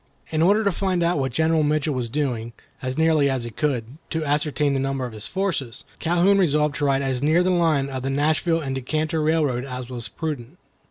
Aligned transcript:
In 0.31 0.41
order 0.41 0.63
to 0.63 0.71
find 0.71 1.03
out 1.03 1.19
what 1.19 1.31
General 1.31 1.61
Mitchell 1.61 1.93
was 1.93 2.09
doing, 2.09 2.53
and 2.53 2.53
as 2.87 2.97
nearly 2.97 3.29
as 3.29 3.43
he 3.43 3.51
could, 3.51 3.99
to 4.09 4.25
ascertain 4.25 4.73
the 4.73 4.79
number 4.79 5.05
of 5.05 5.13
his 5.13 5.27
forces, 5.27 5.83
Calhoun 5.99 6.39
resolved 6.39 6.73
to 6.77 6.85
ride 6.85 7.03
as 7.03 7.21
near 7.21 7.43
the 7.43 7.51
line 7.51 7.87
of 7.87 8.01
the 8.01 8.09
Nashville 8.09 8.61
and 8.61 8.73
Decatur 8.73 9.21
railroad 9.21 9.63
as 9.63 9.89
was 9.89 10.07
prudent. 10.07 10.57